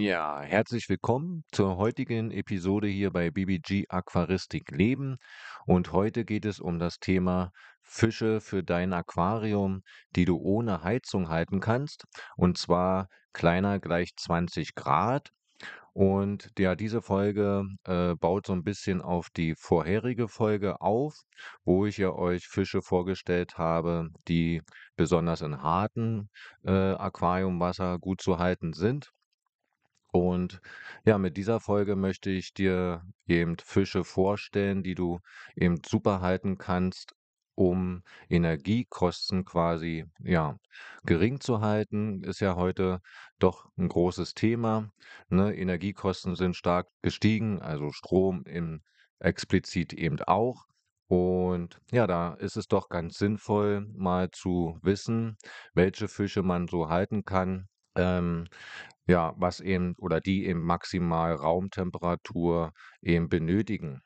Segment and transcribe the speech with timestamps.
[0.00, 5.18] Ja, herzlich willkommen zur heutigen Episode hier bei BBG Aquaristik Leben.
[5.66, 7.52] Und heute geht es um das Thema
[7.82, 9.82] Fische für dein Aquarium,
[10.16, 12.06] die du ohne Heizung halten kannst.
[12.36, 15.28] Und zwar kleiner gleich 20 Grad.
[15.92, 21.14] Und ja, diese Folge äh, baut so ein bisschen auf die vorherige Folge auf,
[21.62, 24.62] wo ich ja euch Fische vorgestellt habe, die
[24.96, 26.30] besonders in hartem
[26.64, 29.10] äh, Aquariumwasser gut zu halten sind.
[30.12, 30.60] Und
[31.04, 35.20] ja, mit dieser Folge möchte ich dir eben Fische vorstellen, die du
[35.54, 37.14] eben super halten kannst,
[37.54, 40.58] um Energiekosten quasi, ja,
[41.04, 42.22] gering zu halten.
[42.24, 43.00] Ist ja heute
[43.38, 44.90] doch ein großes Thema.
[45.28, 45.54] Ne?
[45.54, 48.82] Energiekosten sind stark gestiegen, also Strom im
[49.18, 50.66] explizit eben auch.
[51.06, 55.36] Und ja, da ist es doch ganz sinnvoll, mal zu wissen,
[55.74, 57.68] welche Fische man so halten kann.
[58.00, 58.46] Ähm,
[59.06, 64.02] ja, was eben oder die eben maximal Raumtemperatur eben benötigen.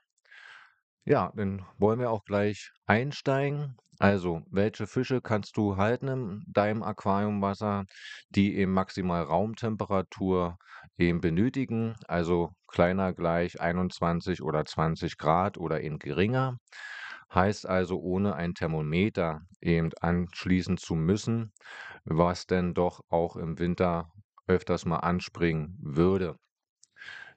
[1.06, 3.76] Ja, dann wollen wir auch gleich einsteigen.
[3.98, 7.84] Also, welche Fische kannst du halten in deinem Aquariumwasser,
[8.30, 10.56] die eben maximal Raumtemperatur
[10.98, 16.58] eben benötigen, also kleiner gleich 21 oder 20 Grad oder eben geringer?
[17.32, 21.52] Heißt also, ohne ein Thermometer eben anschließen zu müssen,
[22.04, 24.12] was denn doch auch im Winter
[24.46, 26.36] öfters mal anspringen würde.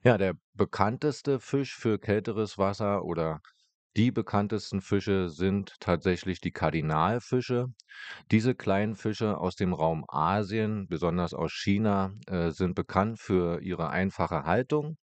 [0.03, 3.41] Ja, der bekannteste Fisch für kälteres Wasser oder
[3.97, 7.67] die bekanntesten Fische sind tatsächlich die Kardinalfische.
[8.31, 13.89] Diese kleinen Fische aus dem Raum Asien, besonders aus China, äh, sind bekannt für ihre
[13.89, 14.97] einfache Haltung.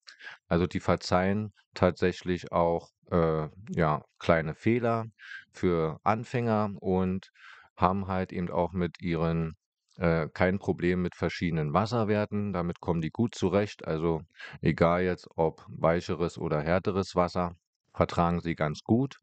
[0.48, 5.06] Also die verzeihen tatsächlich auch äh, ja, kleine Fehler
[5.53, 7.31] für Anfänger und
[7.77, 9.55] haben halt eben auch mit ihren
[9.97, 12.53] äh, kein Problem mit verschiedenen Wasserwerten.
[12.53, 13.84] Damit kommen die gut zurecht.
[13.86, 14.23] Also
[14.61, 17.57] egal jetzt ob weicheres oder härteres Wasser,
[17.95, 19.19] vertragen sie ganz gut.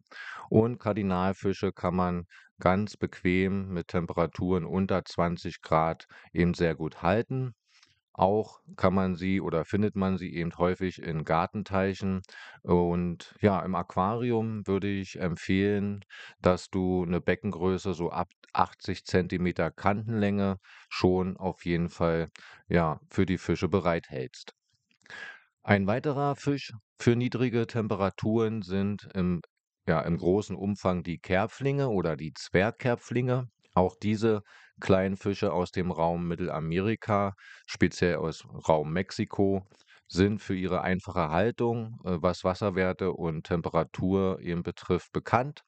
[0.49, 2.25] Und Kardinalfische kann man
[2.59, 7.53] ganz bequem mit Temperaturen unter 20 Grad eben sehr gut halten.
[8.13, 12.21] Auch kann man sie oder findet man sie eben häufig in Gartenteichen.
[12.61, 16.03] Und ja, im Aquarium würde ich empfehlen,
[16.41, 20.57] dass du eine Beckengröße so ab 80 Zentimeter Kantenlänge
[20.89, 22.27] schon auf jeden Fall
[22.67, 24.53] ja für die Fische bereithältst.
[25.63, 29.41] Ein weiterer Fisch für niedrige Temperaturen sind im
[29.87, 33.49] ja, im großen Umfang die Kerpflinge oder die Zwergkerpflinge.
[33.73, 34.43] Auch diese
[34.79, 37.33] kleinen Fische aus dem Raum Mittelamerika,
[37.65, 39.67] speziell aus Raum Mexiko,
[40.07, 45.63] sind für ihre einfache Haltung, äh, was Wasserwerte und Temperatur eben betrifft, bekannt.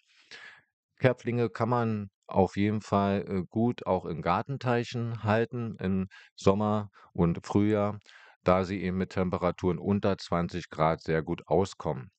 [1.00, 7.46] Kerpflinge kann man auf jeden Fall äh, gut auch in Gartenteichen halten im Sommer und
[7.46, 8.00] Frühjahr,
[8.44, 12.12] da sie eben mit Temperaturen unter 20 Grad sehr gut auskommen.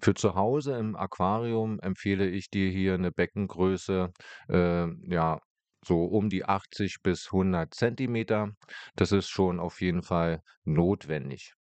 [0.00, 4.12] Für zu Hause im Aquarium empfehle ich dir hier eine Beckengröße,
[4.48, 5.40] äh, ja,
[5.84, 8.50] so um die 80 bis 100 Zentimeter.
[8.96, 11.54] Das ist schon auf jeden Fall notwendig.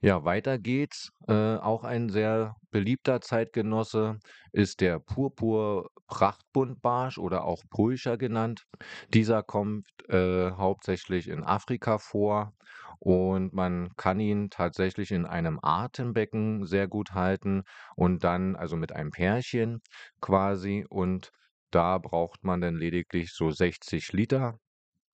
[0.00, 1.10] Ja, weiter geht's.
[1.26, 4.18] Äh, auch ein sehr beliebter Zeitgenosse
[4.52, 8.64] ist der Purpur-Prachtbuntbarsch oder auch Pulcher genannt.
[9.12, 12.52] Dieser kommt äh, hauptsächlich in Afrika vor
[13.00, 17.62] und man kann ihn tatsächlich in einem Atembecken sehr gut halten
[17.96, 19.80] und dann also mit einem Pärchen
[20.20, 21.30] quasi und
[21.70, 24.58] da braucht man dann lediglich so 60 Liter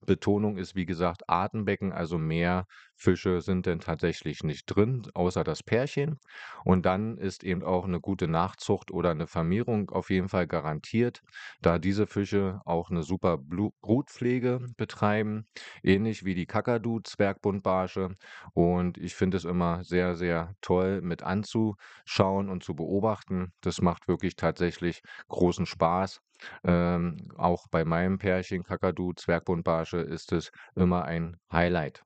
[0.06, 2.66] Betonung ist, wie gesagt, Atembecken, also mehr
[2.97, 6.19] Fische sind denn tatsächlich nicht drin, außer das Pärchen.
[6.65, 11.20] Und dann ist eben auch eine gute Nachzucht oder eine Vermehrung auf jeden Fall garantiert,
[11.60, 15.47] da diese Fische auch eine super Brutpflege betreiben,
[15.82, 18.15] ähnlich wie die Kakadu-Zwergbuntbarsche.
[18.53, 23.53] Und ich finde es immer sehr, sehr toll mit anzuschauen und zu beobachten.
[23.60, 26.21] Das macht wirklich tatsächlich großen Spaß.
[26.65, 32.04] Ähm, auch bei meinem Pärchen Kakadu, Zwergbuntbarsche ist es immer ein Highlight.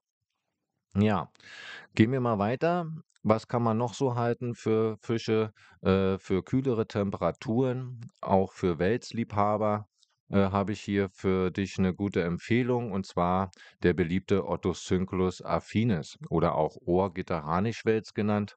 [0.95, 1.31] Ja,
[1.95, 2.87] gehen wir mal weiter.
[3.23, 5.53] Was kann man noch so halten für Fische,
[5.83, 9.89] äh, für kühlere Temperaturen, auch für Welsliebhaber?
[10.31, 13.51] Äh, habe ich hier für dich eine gute Empfehlung, und zwar
[13.83, 18.57] der beliebte Ottosynculus affinis oder auch Ohrgitter-Harnischwels genannt.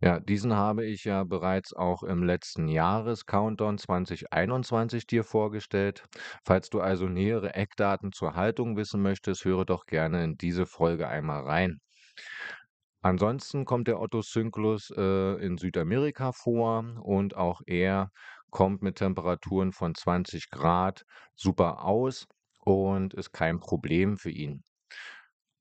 [0.00, 6.04] Ja, diesen habe ich ja bereits auch im letzten Jahres-Countdown 2021 dir vorgestellt.
[6.44, 11.08] Falls du also nähere Eckdaten zur Haltung wissen möchtest, höre doch gerne in diese Folge
[11.08, 11.80] einmal rein.
[13.02, 18.10] Ansonsten kommt der Ottosynculus äh, in Südamerika vor und auch er
[18.50, 21.04] kommt mit Temperaturen von 20 Grad
[21.34, 22.26] super aus
[22.60, 24.62] und ist kein Problem für ihn.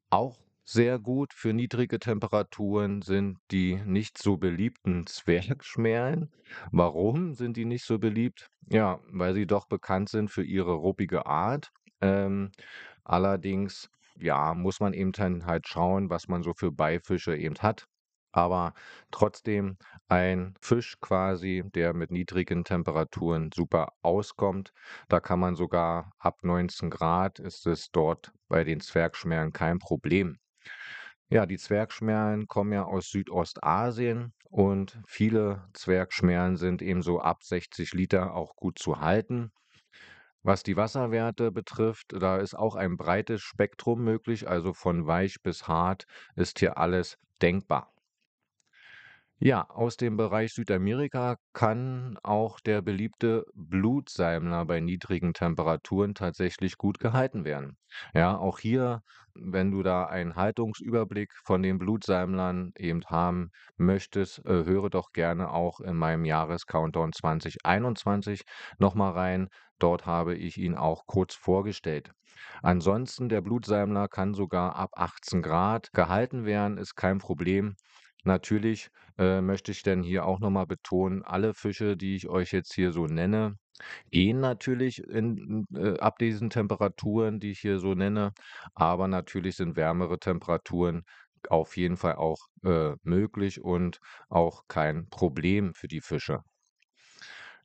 [0.09, 6.31] Auch sehr gut für niedrige Temperaturen sind die nicht so beliebten Zwergschmerlen.
[6.71, 8.49] Warum sind die nicht so beliebt?
[8.67, 11.71] Ja, weil sie doch bekannt sind für ihre ruppige Art.
[12.01, 12.51] Ähm,
[13.03, 13.89] allerdings,
[14.19, 17.87] ja, muss man eben dann halt schauen, was man so für Beifische eben hat.
[18.31, 18.73] Aber
[19.11, 19.77] trotzdem
[20.07, 24.71] ein Fisch quasi, der mit niedrigen Temperaturen super auskommt.
[25.07, 30.37] Da kann man sogar ab 19 Grad ist es dort bei den Zwergschmerlen kein Problem.
[31.29, 38.33] Ja, die Zwergschmerlen kommen ja aus Südostasien und viele Zwergschmerlen sind ebenso ab 60 Liter
[38.33, 39.51] auch gut zu halten.
[40.43, 45.67] Was die Wasserwerte betrifft, da ist auch ein breites Spektrum möglich, also von weich bis
[45.67, 46.05] hart
[46.35, 47.93] ist hier alles denkbar.
[49.41, 56.99] Ja, aus dem Bereich Südamerika kann auch der beliebte Blutsalmler bei niedrigen Temperaturen tatsächlich gut
[56.99, 57.77] gehalten werden.
[58.13, 59.01] Ja, auch hier,
[59.33, 65.51] wenn du da einen Haltungsüberblick von den Blutsalmlern eben haben möchtest, äh, höre doch gerne
[65.51, 68.41] auch in meinem Jahrescountdown 2021
[68.77, 69.47] noch mal rein.
[69.79, 72.11] Dort habe ich ihn auch kurz vorgestellt.
[72.61, 77.75] Ansonsten, der Blutsalmler kann sogar ab 18 Grad gehalten werden, ist kein Problem.
[78.23, 78.89] Natürlich,
[79.19, 82.73] äh, möchte ich denn hier auch noch mal betonen, alle Fische, die ich euch jetzt
[82.75, 83.57] hier so nenne,
[84.11, 88.33] gehen natürlich in äh, ab diesen Temperaturen, die ich hier so nenne,
[88.75, 91.03] aber natürlich sind wärmere Temperaturen
[91.49, 93.99] auf jeden Fall auch, äh, möglich und
[94.29, 96.41] auch kein Problem für die Fische.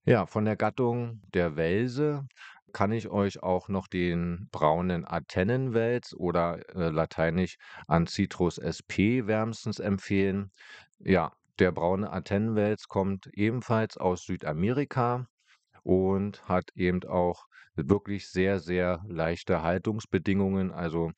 [0.04, 2.26] Ja, von der Gattung der Welse
[2.72, 7.56] kann ich euch auch noch den braunen Antennenwels oder äh, lateinisch
[7.86, 10.50] Ancitrus sp wärmstens empfehlen.
[10.98, 15.26] Ja, der braune Antennenwels kommt ebenfalls aus Südamerika
[15.82, 17.46] und hat eben auch
[17.76, 20.72] wirklich sehr, sehr leichte Haltungsbedingungen.
[20.72, 21.12] Also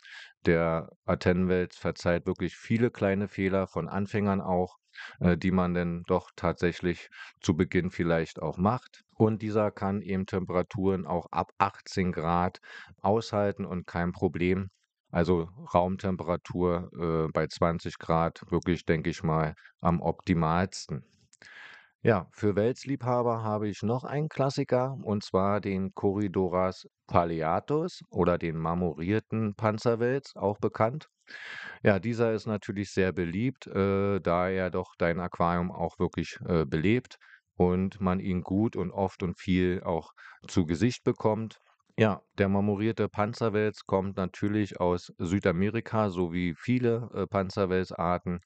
[0.47, 4.77] der Antennenwels verzeiht wirklich viele kleine Fehler von Anfängern auch,
[5.21, 7.11] äh, die man denn doch tatsächlich
[7.41, 9.05] zu Beginn vielleicht auch macht.
[9.15, 12.61] Und dieser kann eben Temperaturen auch ab 18 Grad
[13.03, 14.71] aushalten und kein Problem.
[15.11, 16.91] Also Raumtemperatur
[17.27, 21.05] äh, bei 20 Grad wirklich, denke ich mal, am optimalsten.
[22.03, 28.57] Ja, für Welsliebhaber habe ich noch einen Klassiker und zwar den Corydoras palliatus oder den
[28.57, 31.09] marmorierten Panzerwels, auch bekannt.
[31.83, 36.65] Ja, dieser ist natürlich sehr beliebt, äh, da er doch dein Aquarium auch wirklich äh,
[36.67, 37.17] belebt
[37.57, 40.13] und man ihn gut und oft und viel auch
[40.49, 41.59] zu Gesicht bekommt.
[41.99, 48.41] Ja, der marmorierte Panzerwels kommt natürlich aus Südamerika, so wie viele äh, Panzerwelsarten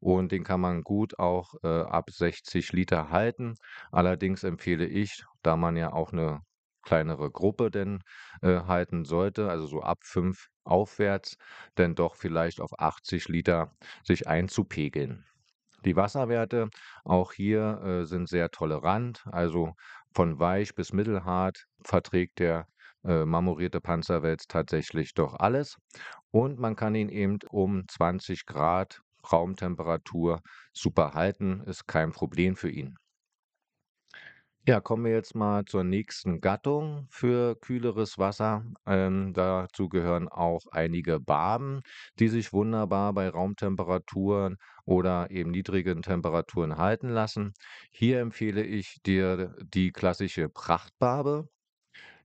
[0.00, 3.54] und den kann man gut auch, äh, ab 60 Liter halten.
[3.92, 6.40] Allerdings empfehle ich, da man ja auch eine
[6.82, 8.00] kleinere Gruppe denn,
[8.42, 11.36] äh, halten sollte, also so ab 5 aufwärts,
[11.78, 13.72] denn doch vielleicht auf 80 Liter
[14.04, 15.24] sich einzupegeln.
[15.86, 16.68] Die Wasserwerte
[17.04, 19.72] auch hier, äh, sind sehr tolerant, also
[20.14, 22.66] von weich bis mittelhart verträgt der,
[23.06, 25.76] äh, marmorierte Panzerwels tatsächlich doch alles
[26.30, 29.00] und man kann ihn eben um 20 Grad
[29.32, 30.40] Raumtemperatur
[30.72, 32.96] super halten, ist kein Problem für ihn.
[34.68, 38.64] Ja, kommen wir jetzt mal zur nächsten Gattung für kühleres Wasser.
[38.84, 41.82] Ähm, dazu gehören auch einige Barben,
[42.18, 47.52] die sich wunderbar bei Raumtemperaturen oder eben niedrigen Temperaturen halten lassen.
[47.92, 51.48] Hier empfehle ich dir die klassische Prachtbarbe.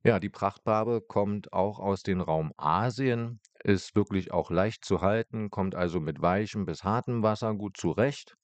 [0.03, 5.51] Ja, die Prachtbarbe kommt auch aus dem Raum Asien, ist wirklich auch leicht zu halten,
[5.51, 8.36] kommt also mit weichem bis hartem Wasser gut zurecht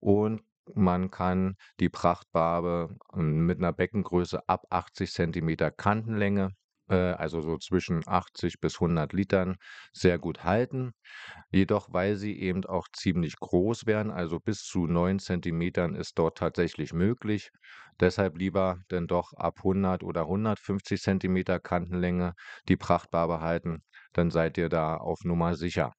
[0.00, 0.42] und
[0.74, 6.50] man kann die Prachtbarbe ähm, mit einer Beckengröße ab 80 Zentimeter Kantenlänge,
[6.96, 9.56] also so zwischen 80 bis 100 Litern,
[9.92, 10.92] sehr gut halten.
[11.50, 16.38] Jedoch, weil sie eben auch ziemlich groß werden, also bis zu 9 Zentimetern ist dort
[16.38, 17.50] tatsächlich möglich.
[18.00, 22.34] Deshalb lieber denn doch ab 100 oder 150 Zentimeter Kantenlänge
[22.68, 23.82] die Prachtbarbe halten,
[24.14, 25.92] dann seid ihr da auf Nummer sicher.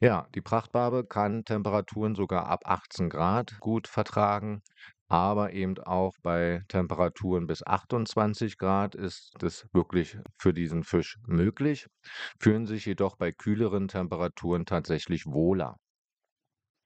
[0.00, 4.62] Ja, die Prachtbarbe kann Temperaturen sogar ab 18 Grad gut vertragen,
[5.08, 11.86] aber eben auch bei Temperaturen bis 28 Grad ist es wirklich für diesen Fisch möglich,
[12.40, 15.76] fühlen sich jedoch bei kühleren Temperaturen tatsächlich wohler.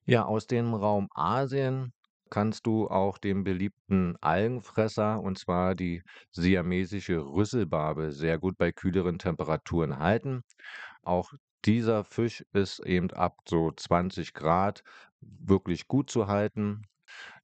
[0.04, 1.92] Ja, aus dem Raum Asien
[2.30, 9.18] kannst du auch den beliebten Algenfresser, und zwar die siamesische Rüsselbarbe, sehr gut bei kühleren
[9.18, 10.42] Temperaturen halten.
[11.02, 11.32] Auch
[11.64, 14.82] dieser Fisch ist eben ab so 20 Grad
[15.20, 16.82] wirklich gut zu halten.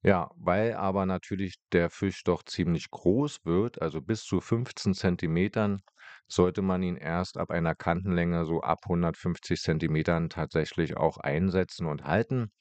[0.03, 5.81] Ja, weil aber natürlich der Fisch doch ziemlich groß wird, also bis zu 15 Zentimetern,
[6.27, 12.03] sollte man ihn erst ab einer Kantenlänge so ab 150 Zentimetern tatsächlich auch einsetzen und
[12.05, 12.51] halten.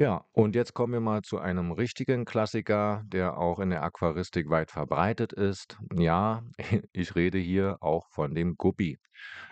[0.00, 4.48] Ja, und jetzt kommen wir mal zu einem richtigen Klassiker, der auch in der Aquaristik
[4.48, 5.78] weit verbreitet ist.
[5.94, 6.42] Ja,
[6.92, 8.98] ich rede hier auch von dem Guppi.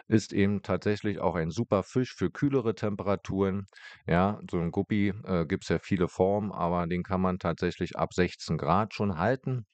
[0.09, 3.67] Ist eben tatsächlich auch ein super Fisch für kühlere Temperaturen.
[4.07, 7.99] Ja, so ein Guppi äh, gibt es ja viele Formen, aber den kann man tatsächlich
[7.99, 9.67] ab 16 Grad schon halten.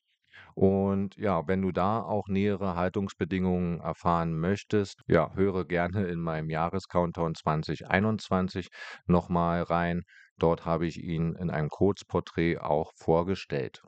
[0.54, 6.50] Und ja, wenn du da auch nähere Haltungsbedingungen erfahren möchtest, ja, höre gerne in meinem
[6.50, 8.68] Jahrescountdown 2021
[9.06, 10.02] nochmal rein.
[10.38, 13.82] Dort habe ich ihn in einem Kurzporträt auch vorgestellt.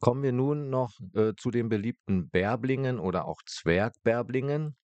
[0.00, 4.76] Kommen wir nun noch äh, zu den beliebten Bärblingen oder auch Zwergbärblingen.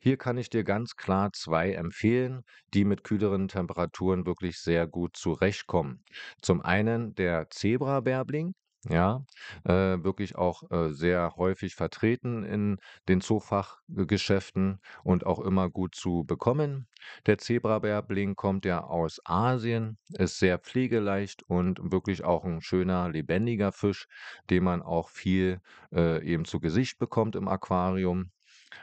[0.00, 5.16] Hier kann ich dir ganz klar zwei empfehlen, die mit kühleren Temperaturen wirklich sehr gut
[5.16, 6.04] zurechtkommen.
[6.40, 8.54] Zum einen der Zebrabärbling,
[8.90, 9.24] ja,
[9.64, 12.78] äh, wirklich auch äh, sehr häufig vertreten in
[13.08, 16.88] den Zoofachgeschäften und auch immer gut zu bekommen.
[17.26, 23.72] Der Zebrabärbling kommt ja aus Asien, ist sehr pflegeleicht und wirklich auch ein schöner, lebendiger
[23.72, 24.06] Fisch,
[24.50, 25.60] den man auch viel
[25.92, 28.30] äh, eben zu Gesicht bekommt im Aquarium.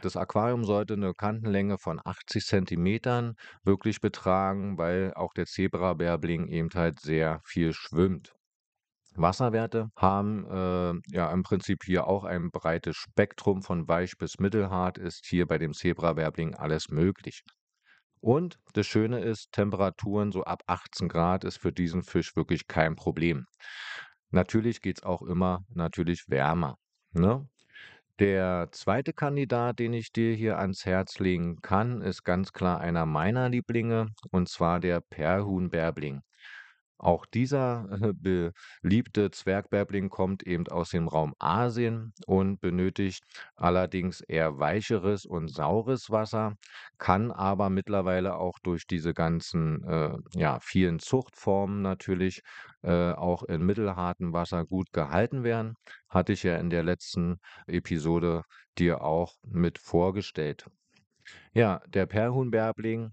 [0.02, 6.70] Das Aquarium sollte eine Kantenlänge von 80 Zentimetern wirklich betragen, weil auch der Zebrabärbling eben
[6.74, 8.36] halt sehr viel schwimmt.
[9.15, 14.98] Wasserwerte haben äh, ja im Prinzip hier auch ein breites Spektrum von weich bis mittelhart,
[14.98, 17.43] ist hier bei dem Zebrabärbling alles möglich.
[18.19, 22.95] Und das Schöne ist, Temperaturen so ab 18 Grad ist für diesen Fisch wirklich kein
[22.95, 23.45] Problem.
[24.31, 26.75] Natürlich geht es auch immer natürlich wärmer.
[27.13, 27.48] Ne?
[28.19, 33.05] Der zweite Kandidat, den ich dir hier ans Herz legen kann, ist ganz klar einer
[33.05, 36.22] meiner Lieblinge, und zwar der Perlhuhnbärbling.
[36.98, 43.24] Auch dieser äh, beliebte Zwergbärbling kommt eben aus dem Raum Asien und benötigt
[43.56, 46.56] allerdings eher weicheres und saures Wasser,
[46.98, 52.42] kann aber mittlerweile auch durch diese ganzen äh, ja, vielen Zuchtformen natürlich
[52.84, 55.75] äh, auch in mittelhartem Wasser gut gehalten werden.
[56.10, 57.38] Hatte ich ja in der letzten
[57.68, 58.44] Episode
[58.78, 60.66] dir auch mit vorgestellt.
[61.54, 63.12] Ja, der Perlhuhnbärbling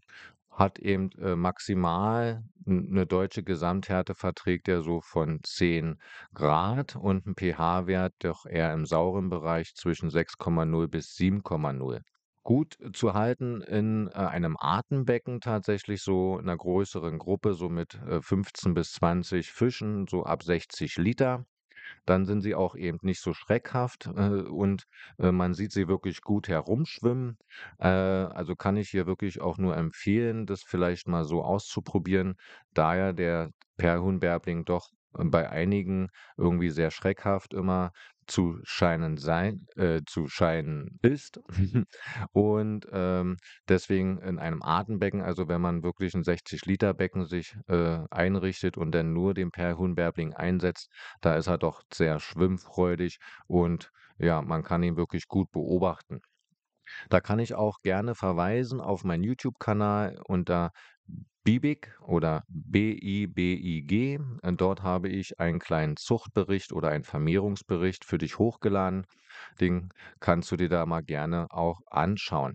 [0.52, 5.98] hat eben äh, maximal eine deutsche Gesamthärte verträgt er so von 10
[6.34, 12.02] Grad und ein pH-Wert doch eher im sauren Bereich zwischen 6,0 bis 7,0.
[12.44, 17.94] Gut zu halten in äh, einem Artenbecken tatsächlich so in einer größeren Gruppe, so mit
[18.06, 21.46] äh, 15 bis 20 Fischen, so ab 60 Liter
[22.06, 24.84] dann sind sie auch eben nicht so schreckhaft äh, und
[25.18, 27.38] äh, man sieht sie wirklich gut herumschwimmen.
[27.78, 32.34] Äh, also kann ich hier wirklich auch nur empfehlen, das vielleicht mal so auszuprobieren,
[32.74, 37.92] da ja der Perlhuhnbärbling doch bei einigen irgendwie sehr schreckhaft immer
[38.26, 41.40] zu scheinen sein äh, zu scheinen ist.
[42.32, 43.36] Und, ähm,
[43.68, 49.12] deswegen in einem Artenbecken, also wenn man wirklich 'n 60-Liter-Becken sich, äh, einrichtet und dann
[49.12, 50.88] nur den Perlhuhnbärbling einsetzt,
[51.20, 56.20] da ist er doch sehr schwimmfreudig und ja, man kann ihn wirklich gut beobachten.
[57.10, 60.72] Da kann ich auch gerne verweisen auf meinen YouTube-Kanal unter
[61.44, 64.18] Bibig oder B-I-B-I-G.
[64.56, 69.06] Dort habe ich einen kleinen Zuchtbericht oder einen Vermehrungsbericht für dich hochgeladen.
[69.60, 69.88] Den
[70.20, 72.54] kannst du dir da mal gerne auch anschauen.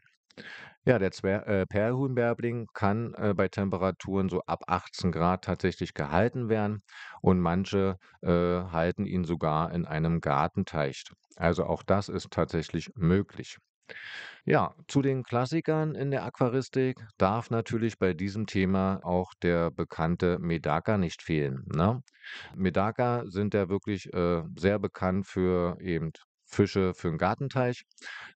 [0.85, 6.49] Ja, der Zwer äh, Perlhuhnbärbling kann äh, bei Temperaturen so ab 18 Grad tatsächlich gehalten
[6.49, 6.81] werden
[7.21, 11.03] und manche äh, halten ihn sogar in einem Gartenteich.
[11.35, 13.57] Also auch das ist tatsächlich möglich.
[14.46, 20.39] Ja, zu den Klassikern in der Aquaristik darf natürlich bei diesem Thema auch der bekannte
[20.39, 22.01] Medaka nicht fehlen, ne?
[22.56, 26.12] Medaka sind ja wirklich, äh, sehr bekannt für eben
[26.46, 27.84] Fische für 'n Gartenteich.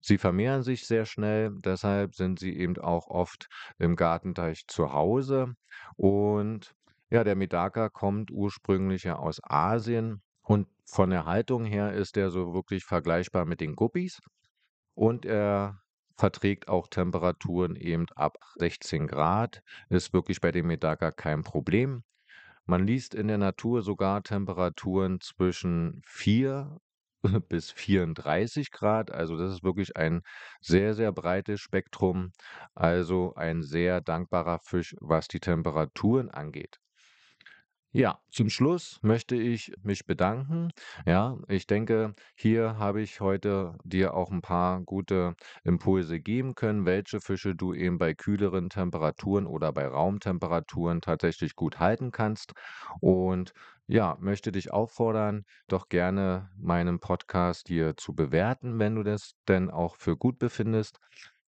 [0.02, 3.48] Sie vermehren sich sehr schnell, deshalb sind sie eben auch oft
[3.80, 5.54] im Gartenteich zu Hause.
[5.96, 6.74] Und
[7.10, 12.32] ja, der Medaka kommt ursprünglich ja aus Asien und von der Haltung her ist er
[12.32, 14.20] so wirklich vergleichbar mit den Guppis.
[14.94, 15.82] Und er
[16.18, 19.64] verträgt auch Temperaturen eben ab 16 Grad.
[19.90, 22.04] Ist wirklich bei dem Medaka kein Problem.
[22.66, 26.78] Man liest in der Natur sogar Temperaturen zwischen 4
[27.50, 29.12] bis 34 Grad.
[29.12, 30.22] Also das ist wirklich ein
[30.62, 32.32] sehr, sehr breites Spektrum.
[32.76, 36.81] Also ein sehr dankbarer Fisch, was die Temperaturen angeht.
[37.94, 40.70] Ja, zum Schluss möchte ich mich bedanken.
[41.06, 46.86] Ja, ich denke, hier habe ich heute dir auch ein paar gute Impulse geben können,
[46.86, 52.54] welche Fische du eben bei kühleren Temperaturen oder bei Raumtemperaturen tatsächlich gut halten kannst.
[53.02, 53.54] Und
[53.88, 59.70] ja, möchte dich auffordern, doch gerne meinen Podcast hier zu bewerten, wenn du das denn
[59.70, 60.98] auch für gut befindest.